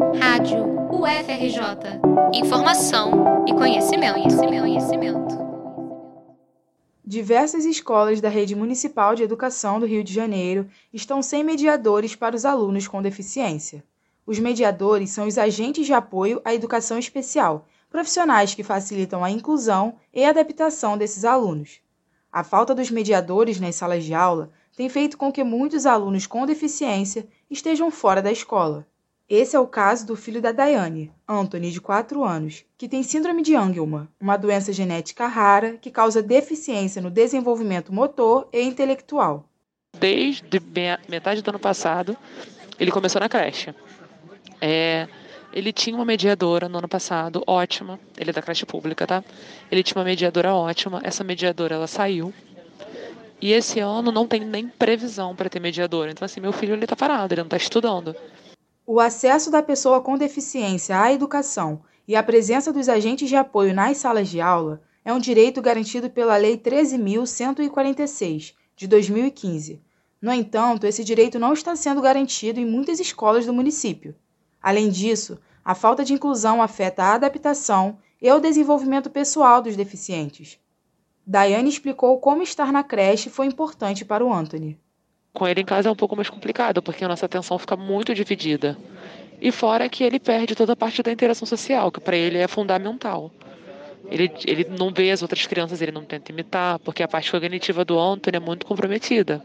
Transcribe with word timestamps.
Rádio 0.00 0.64
UFRJ. 0.90 2.00
Informação 2.32 3.44
e 3.46 3.52
conhecimento, 3.52 4.14
conhecimento, 4.14 4.60
conhecimento. 4.62 5.38
Diversas 7.04 7.66
escolas 7.66 8.18
da 8.18 8.30
Rede 8.30 8.56
Municipal 8.56 9.14
de 9.14 9.22
Educação 9.22 9.78
do 9.78 9.84
Rio 9.84 10.02
de 10.02 10.10
Janeiro 10.14 10.66
estão 10.90 11.20
sem 11.20 11.44
mediadores 11.44 12.16
para 12.16 12.34
os 12.34 12.46
alunos 12.46 12.88
com 12.88 13.02
deficiência. 13.02 13.84
Os 14.26 14.38
mediadores 14.38 15.10
são 15.10 15.26
os 15.26 15.36
agentes 15.36 15.84
de 15.84 15.92
apoio 15.92 16.40
à 16.46 16.54
educação 16.54 16.98
especial, 16.98 17.68
profissionais 17.90 18.54
que 18.54 18.64
facilitam 18.64 19.22
a 19.22 19.30
inclusão 19.30 19.96
e 20.14 20.24
adaptação 20.24 20.96
desses 20.96 21.26
alunos. 21.26 21.78
A 22.32 22.42
falta 22.42 22.74
dos 22.74 22.90
mediadores 22.90 23.60
nas 23.60 23.74
salas 23.74 24.02
de 24.02 24.14
aula 24.14 24.50
tem 24.74 24.88
feito 24.88 25.18
com 25.18 25.30
que 25.30 25.44
muitos 25.44 25.84
alunos 25.84 26.26
com 26.26 26.46
deficiência 26.46 27.28
estejam 27.50 27.90
fora 27.90 28.22
da 28.22 28.32
escola. 28.32 28.86
Esse 29.30 29.54
é 29.54 29.60
o 29.60 29.66
caso 29.68 30.04
do 30.04 30.16
filho 30.16 30.42
da 30.42 30.50
Daiane, 30.50 31.12
Anthony, 31.28 31.70
de 31.70 31.80
4 31.80 32.24
anos, 32.24 32.64
que 32.76 32.88
tem 32.88 33.00
síndrome 33.04 33.42
de 33.42 33.54
Angelman, 33.54 34.08
uma 34.20 34.36
doença 34.36 34.72
genética 34.72 35.28
rara 35.28 35.78
que 35.80 35.88
causa 35.88 36.20
deficiência 36.20 37.00
no 37.00 37.08
desenvolvimento 37.08 37.92
motor 37.92 38.48
e 38.52 38.60
intelectual. 38.60 39.44
Desde 39.96 40.60
metade 41.08 41.42
do 41.42 41.48
ano 41.48 41.60
passado, 41.60 42.16
ele 42.76 42.90
começou 42.90 43.20
na 43.20 43.28
creche. 43.28 43.72
É, 44.60 45.06
ele 45.52 45.72
tinha 45.72 45.94
uma 45.94 46.04
mediadora 46.04 46.68
no 46.68 46.78
ano 46.78 46.88
passado, 46.88 47.44
ótima. 47.46 48.00
Ele 48.18 48.30
é 48.30 48.32
da 48.32 48.42
creche 48.42 48.66
pública, 48.66 49.06
tá? 49.06 49.22
Ele 49.70 49.84
tinha 49.84 49.96
uma 49.96 50.04
mediadora 50.04 50.52
ótima. 50.52 51.00
Essa 51.04 51.22
mediadora 51.22 51.76
ela 51.76 51.86
saiu. 51.86 52.34
E 53.40 53.52
esse 53.52 53.78
ano 53.78 54.10
não 54.10 54.26
tem 54.26 54.40
nem 54.40 54.66
previsão 54.66 55.36
para 55.36 55.48
ter 55.48 55.60
mediadora. 55.60 56.10
Então 56.10 56.26
assim, 56.26 56.40
meu 56.40 56.52
filho 56.52 56.74
ele 56.74 56.84
tá 56.84 56.96
parado, 56.96 57.32
ele 57.32 57.42
não 57.42 57.46
está 57.46 57.56
estudando. 57.56 58.14
O 58.92 58.98
acesso 58.98 59.52
da 59.52 59.62
pessoa 59.62 60.00
com 60.00 60.18
deficiência 60.18 61.00
à 61.00 61.12
educação 61.12 61.80
e 62.08 62.16
a 62.16 62.24
presença 62.24 62.72
dos 62.72 62.88
agentes 62.88 63.28
de 63.28 63.36
apoio 63.36 63.72
nas 63.72 63.98
salas 63.98 64.28
de 64.28 64.40
aula 64.40 64.82
é 65.04 65.12
um 65.12 65.20
direito 65.20 65.62
garantido 65.62 66.10
pela 66.10 66.36
Lei 66.36 66.58
13.146, 66.58 68.52
de 68.74 68.88
2015. 68.88 69.80
No 70.20 70.32
entanto, 70.32 70.88
esse 70.88 71.04
direito 71.04 71.38
não 71.38 71.52
está 71.52 71.76
sendo 71.76 72.02
garantido 72.02 72.58
em 72.58 72.66
muitas 72.66 72.98
escolas 72.98 73.46
do 73.46 73.52
município. 73.52 74.12
Além 74.60 74.88
disso, 74.88 75.38
a 75.64 75.76
falta 75.76 76.04
de 76.04 76.12
inclusão 76.12 76.60
afeta 76.60 77.04
a 77.04 77.14
adaptação 77.14 77.96
e 78.20 78.28
o 78.28 78.40
desenvolvimento 78.40 79.08
pessoal 79.08 79.62
dos 79.62 79.76
deficientes. 79.76 80.58
Daiane 81.24 81.68
explicou 81.68 82.18
como 82.18 82.42
estar 82.42 82.72
na 82.72 82.82
creche 82.82 83.30
foi 83.30 83.46
importante 83.46 84.04
para 84.04 84.26
o 84.26 84.32
Anthony. 84.32 84.76
Com 85.32 85.46
ele 85.46 85.60
em 85.60 85.64
casa 85.64 85.88
é 85.88 85.92
um 85.92 85.96
pouco 85.96 86.16
mais 86.16 86.28
complicado, 86.28 86.82
porque 86.82 87.04
a 87.04 87.08
nossa 87.08 87.26
atenção 87.26 87.58
fica 87.58 87.76
muito 87.76 88.14
dividida. 88.14 88.76
E 89.40 89.50
fora 89.50 89.88
que 89.88 90.04
ele 90.04 90.18
perde 90.18 90.54
toda 90.54 90.72
a 90.72 90.76
parte 90.76 91.02
da 91.02 91.12
interação 91.12 91.46
social, 91.46 91.90
que 91.90 92.00
para 92.00 92.16
ele 92.16 92.38
é 92.38 92.48
fundamental. 92.48 93.30
Ele, 94.08 94.30
ele 94.44 94.66
não 94.78 94.92
vê 94.92 95.10
as 95.10 95.22
outras 95.22 95.46
crianças, 95.46 95.80
ele 95.80 95.92
não 95.92 96.04
tenta 96.04 96.32
imitar, 96.32 96.78
porque 96.80 97.02
a 97.02 97.08
parte 97.08 97.30
cognitiva 97.30 97.84
do 97.84 97.98
Anthony 97.98 98.36
é 98.36 98.40
muito 98.40 98.66
comprometida. 98.66 99.42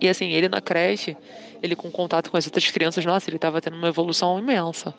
E 0.00 0.08
assim, 0.08 0.30
ele 0.32 0.48
na 0.48 0.60
creche, 0.60 1.16
ele 1.62 1.74
com 1.74 1.90
contato 1.90 2.30
com 2.30 2.36
as 2.36 2.46
outras 2.46 2.70
crianças, 2.70 3.04
nossa, 3.04 3.30
ele 3.30 3.36
estava 3.36 3.60
tendo 3.60 3.76
uma 3.76 3.88
evolução 3.88 4.38
imensa. 4.38 4.94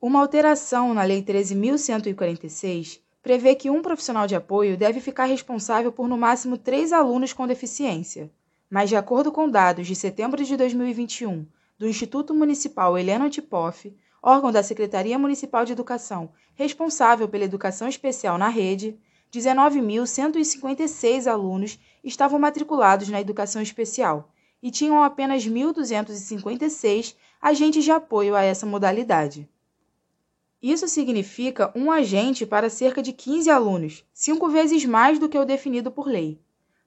Uma 0.00 0.20
alteração 0.20 0.92
na 0.92 1.02
Lei 1.02 1.22
13.146 1.22 3.00
prevê 3.22 3.54
que 3.54 3.70
um 3.70 3.80
profissional 3.80 4.26
de 4.26 4.34
apoio 4.34 4.76
deve 4.76 5.00
ficar 5.00 5.24
responsável 5.24 5.90
por 5.90 6.06
no 6.06 6.18
máximo 6.18 6.58
três 6.58 6.92
alunos 6.92 7.32
com 7.32 7.46
deficiência. 7.46 8.30
Mas, 8.70 8.88
de 8.88 8.96
acordo 8.96 9.30
com 9.30 9.48
dados 9.48 9.86
de 9.86 9.94
setembro 9.94 10.42
de 10.44 10.56
2021 10.56 11.46
do 11.78 11.88
Instituto 11.88 12.34
Municipal 12.34 12.96
Helena 12.98 13.28
Tipoff, 13.28 13.94
órgão 14.22 14.50
da 14.50 14.62
Secretaria 14.62 15.18
Municipal 15.18 15.64
de 15.64 15.72
Educação 15.72 16.30
responsável 16.54 17.28
pela 17.28 17.44
educação 17.44 17.88
especial 17.88 18.38
na 18.38 18.48
rede, 18.48 18.98
19.156 19.32 21.26
alunos 21.26 21.78
estavam 22.02 22.38
matriculados 22.38 23.08
na 23.08 23.20
educação 23.20 23.60
especial 23.60 24.30
e 24.62 24.70
tinham 24.70 25.02
apenas 25.02 25.46
1.256 25.46 27.16
agentes 27.42 27.84
de 27.84 27.90
apoio 27.90 28.34
a 28.34 28.42
essa 28.42 28.64
modalidade. 28.64 29.48
Isso 30.62 30.88
significa 30.88 31.70
um 31.74 31.90
agente 31.92 32.46
para 32.46 32.70
cerca 32.70 33.02
de 33.02 33.12
15 33.12 33.50
alunos, 33.50 34.04
cinco 34.14 34.48
vezes 34.48 34.86
mais 34.86 35.18
do 35.18 35.28
que 35.28 35.38
o 35.38 35.44
definido 35.44 35.90
por 35.90 36.06
lei. 36.06 36.40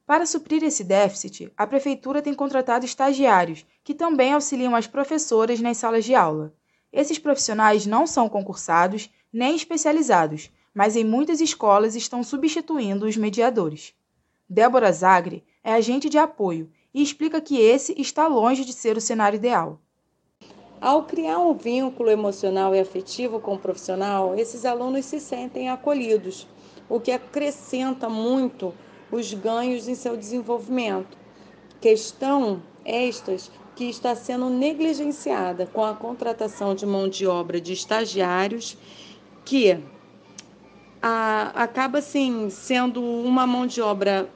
Para 0.07 0.25
suprir 0.25 0.63
esse 0.63 0.85
déficit, 0.85 1.51
a 1.57 1.68
Prefeitura 1.68 2.22
tem 2.22 2.34
contratado 2.34 2.85
estagiários, 2.85 3.66
que 3.84 3.94
também 3.94 4.31
auxiliam 4.31 4.73
as 4.73 4.88
professoras 4.88 5.59
nas 5.59 5.75
salas 5.75 6.06
de 6.06 6.16
aula. 6.16 6.53
Esses 6.94 7.19
profissionais 7.19 7.85
não 7.85 8.07
são 8.07 8.29
concursados 8.29 9.09
nem 9.34 9.53
especializados, 9.53 10.50
mas 10.73 10.95
em 10.95 11.03
muitas 11.03 11.41
escolas 11.41 11.94
estão 11.94 12.23
substituindo 12.23 13.06
os 13.06 13.18
mediadores. 13.18 13.94
Débora 14.50 14.94
Zagre 14.94 15.44
é 15.62 15.73
agente 15.73 16.07
de 16.07 16.18
apoio 16.18 16.72
e 16.94 17.03
explica 17.03 17.41
que 17.41 17.59
esse 17.59 17.94
está 18.00 18.28
longe 18.28 18.63
de 18.63 18.72
ser 18.72 18.95
o 18.95 19.01
cenário 19.01 19.35
ideal. 19.35 19.78
Ao 20.79 21.03
criar 21.03 21.39
um 21.39 21.53
vínculo 21.53 22.09
emocional 22.09 22.74
e 22.74 22.79
afetivo 22.79 23.41
com 23.41 23.56
o 23.56 23.59
profissional, 23.59 24.35
esses 24.35 24.63
alunos 24.63 25.03
se 25.03 25.19
sentem 25.19 25.68
acolhidos, 25.68 26.47
o 26.88 26.97
que 26.97 27.12
acrescenta 27.12 28.07
muito 28.07 28.74
os 29.12 29.34
ganhos 29.34 29.88
em 29.88 29.95
seu 29.95 30.18
desenvolvimento. 30.18 31.18
Questão 31.79 32.62
estas 32.84 33.51
que 33.75 33.85
está 33.85 34.16
sendo 34.16 34.50
negligenciada 34.50 35.68
com 35.68 35.85
a 35.85 35.94
contratação 35.94 36.73
de 36.73 36.85
mão 36.85 37.07
de 37.07 37.28
obra 37.28 37.62
de 37.62 37.73
estagiários, 37.73 38.78
que 39.45 39.78
a, 41.01 41.51
acaba 41.53 42.00
assim 42.00 42.50
sendo 42.50 43.01
uma 43.03 43.45
mão 43.45 43.68
de 43.68 43.81
obra 43.81 44.29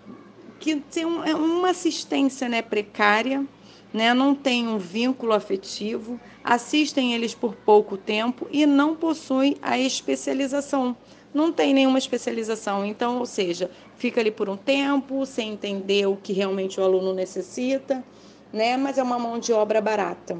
que 0.60 0.76
tem 0.76 1.06
um, 1.06 1.24
é 1.24 1.34
uma 1.34 1.72
assistência 1.72 2.48
né, 2.48 2.62
precária, 2.62 3.44
né, 3.92 4.14
não 4.14 4.36
tem 4.36 4.68
um 4.68 4.78
vínculo 4.78 5.34
afetivo, 5.34 6.20
assistem 6.44 7.14
eles 7.14 7.34
por 7.34 7.56
pouco 7.56 7.98
tempo 7.98 8.48
e 8.52 8.66
não 8.68 8.96
possuem 8.96 9.58
a 9.62 9.78
especialização. 9.80 10.96
Não 11.34 11.52
tem 11.52 11.74
nenhuma 11.74 11.98
especialização, 11.98 12.86
então, 12.86 13.20
ou 13.20 13.26
seja, 13.26 13.70
fica 13.98 14.20
ali 14.20 14.32
por 14.32 14.50
um 14.50 14.58
tempo, 14.58 15.26
sem 15.26 15.54
entender 15.54 16.06
o 16.06 16.18
que 16.18 16.34
realmente 16.34 16.80
o 16.80 16.84
aluno 16.84 17.14
necessita, 17.14 18.04
né? 18.52 18.76
Mas 18.78 18.98
é 18.98 19.04
uma 19.04 19.18
mão 19.18 19.40
de 19.40 19.54
obra 19.54 19.80
barata. 19.80 20.38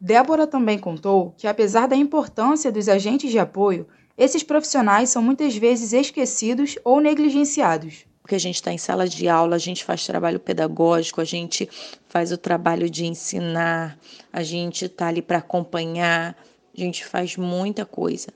Débora 0.00 0.46
também 0.46 0.78
contou 0.78 1.34
que, 1.36 1.46
apesar 1.46 1.86
da 1.86 1.96
importância 1.96 2.72
dos 2.72 2.88
agentes 2.88 3.30
de 3.30 3.38
apoio, 3.38 3.86
esses 4.16 4.42
profissionais 4.42 5.10
são 5.10 5.22
muitas 5.22 5.54
vezes 5.56 5.92
esquecidos 5.92 6.78
ou 6.84 7.00
negligenciados 7.00 8.06
porque 8.30 8.36
a 8.36 8.38
gente 8.38 8.54
está 8.54 8.72
em 8.72 8.78
sala 8.78 9.08
de 9.08 9.28
aula, 9.28 9.56
a 9.56 9.58
gente 9.58 9.84
faz 9.84 10.06
trabalho 10.06 10.38
pedagógico, 10.38 11.20
a 11.20 11.24
gente 11.24 11.68
faz 12.06 12.30
o 12.30 12.38
trabalho 12.38 12.88
de 12.88 13.04
ensinar, 13.04 13.98
a 14.32 14.40
gente 14.44 14.84
está 14.84 15.08
ali 15.08 15.20
para 15.20 15.38
acompanhar, 15.38 16.36
a 16.72 16.80
gente 16.80 17.04
faz 17.04 17.36
muita 17.36 17.84
coisa. 17.84 18.28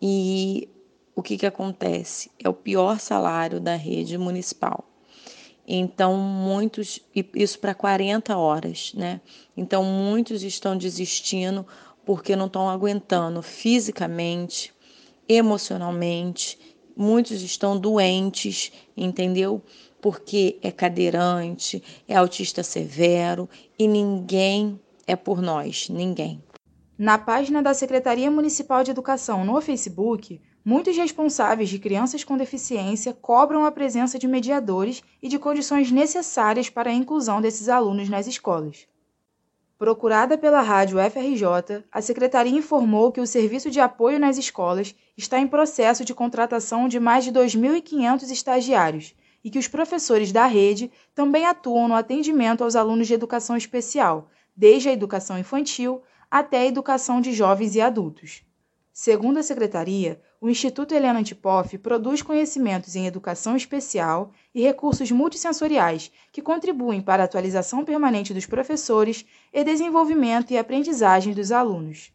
E 0.00 0.68
o 1.14 1.22
que, 1.22 1.36
que 1.36 1.46
acontece? 1.46 2.30
É 2.42 2.48
o 2.48 2.54
pior 2.54 2.98
salário 2.98 3.60
da 3.60 3.74
rede 3.74 4.16
municipal. 4.16 4.84
Então, 5.66 6.16
muitos, 6.16 7.00
isso 7.34 7.58
para 7.58 7.74
40 7.74 8.36
horas, 8.36 8.92
né? 8.94 9.20
Então, 9.56 9.84
muitos 9.84 10.42
estão 10.42 10.76
desistindo 10.76 11.66
porque 12.04 12.34
não 12.34 12.46
estão 12.46 12.68
aguentando 12.68 13.40
fisicamente, 13.42 14.72
emocionalmente 15.28 16.58
Muitos 16.96 17.40
estão 17.40 17.78
doentes, 17.78 18.70
entendeu? 18.94 19.62
Porque 20.02 20.58
é 20.62 20.70
cadeirante, 20.70 21.82
é 22.06 22.14
autista 22.14 22.62
severo 22.62 23.48
e 23.78 23.88
ninguém 23.88 24.78
é 25.06 25.16
por 25.16 25.40
nós, 25.40 25.88
ninguém. 25.88 26.42
Na 26.98 27.16
página 27.16 27.62
da 27.62 27.72
Secretaria 27.72 28.30
Municipal 28.30 28.84
de 28.84 28.90
Educação 28.90 29.46
no 29.46 29.58
Facebook, 29.62 30.42
muitos 30.70 30.96
responsáveis 30.96 31.68
de 31.68 31.80
crianças 31.80 32.22
com 32.22 32.36
deficiência 32.36 33.12
cobram 33.12 33.64
a 33.64 33.72
presença 33.72 34.16
de 34.16 34.28
mediadores 34.28 35.02
e 35.20 35.26
de 35.26 35.36
condições 35.36 35.90
necessárias 35.90 36.70
para 36.70 36.90
a 36.90 36.94
inclusão 36.94 37.40
desses 37.40 37.68
alunos 37.68 38.08
nas 38.08 38.28
escolas. 38.28 38.86
Procurada 39.76 40.38
pela 40.38 40.60
rádio 40.60 40.98
FRJ, 41.10 41.82
a 41.90 42.00
secretaria 42.00 42.56
informou 42.56 43.10
que 43.10 43.20
o 43.20 43.26
serviço 43.26 43.68
de 43.68 43.80
apoio 43.80 44.20
nas 44.20 44.38
escolas 44.38 44.94
está 45.16 45.40
em 45.40 45.48
processo 45.48 46.04
de 46.04 46.14
contratação 46.14 46.86
de 46.86 47.00
mais 47.00 47.24
de 47.24 47.32
2.500 47.32 48.30
estagiários 48.30 49.12
e 49.42 49.50
que 49.50 49.58
os 49.58 49.66
professores 49.66 50.30
da 50.30 50.46
rede 50.46 50.88
também 51.16 51.46
atuam 51.46 51.88
no 51.88 51.96
atendimento 51.96 52.62
aos 52.62 52.76
alunos 52.76 53.08
de 53.08 53.14
educação 53.14 53.56
especial, 53.56 54.28
desde 54.54 54.88
a 54.88 54.92
educação 54.92 55.36
infantil 55.36 56.00
até 56.30 56.58
a 56.58 56.66
educação 56.66 57.20
de 57.20 57.32
jovens 57.32 57.74
e 57.74 57.80
adultos. 57.80 58.48
Segundo 58.92 59.38
a 59.38 59.42
secretaria, 59.42 60.20
o 60.40 60.48
Instituto 60.48 60.92
Helena 60.92 61.20
Antipoff 61.20 61.78
produz 61.78 62.22
conhecimentos 62.22 62.96
em 62.96 63.06
educação 63.06 63.56
especial 63.56 64.32
e 64.54 64.62
recursos 64.62 65.10
multissensoriais 65.10 66.10
que 66.32 66.42
contribuem 66.42 67.00
para 67.00 67.22
a 67.22 67.26
atualização 67.26 67.84
permanente 67.84 68.34
dos 68.34 68.46
professores 68.46 69.24
e 69.52 69.62
desenvolvimento 69.62 70.50
e 70.50 70.58
aprendizagem 70.58 71.32
dos 71.32 71.52
alunos. 71.52 72.12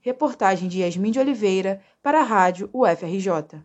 Reportagem 0.00 0.68
de 0.68 0.80
Yasmin 0.80 1.10
de 1.10 1.20
Oliveira 1.20 1.80
para 2.02 2.20
a 2.20 2.24
Rádio 2.24 2.68
UFRJ. 2.72 3.62